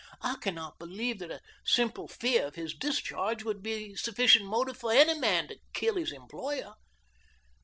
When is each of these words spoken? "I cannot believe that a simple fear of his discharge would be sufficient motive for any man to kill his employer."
"I 0.23 0.35
cannot 0.37 0.79
believe 0.79 1.19
that 1.19 1.29
a 1.29 1.43
simple 1.63 2.07
fear 2.07 2.47
of 2.47 2.55
his 2.55 2.73
discharge 2.73 3.43
would 3.43 3.61
be 3.61 3.95
sufficient 3.95 4.45
motive 4.45 4.77
for 4.77 4.91
any 4.91 5.13
man 5.13 5.47
to 5.49 5.59
kill 5.73 5.95
his 5.97 6.11
employer." 6.11 6.73